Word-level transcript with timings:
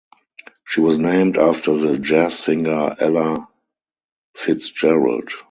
She 0.65 0.81
was 0.81 0.97
named 0.97 1.37
after 1.37 1.77
the 1.77 1.99
jazz 1.99 2.39
singer 2.39 2.95
Ella 2.99 3.47
Fitzgerald. 4.35 5.29